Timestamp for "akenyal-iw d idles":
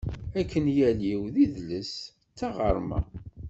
0.39-1.93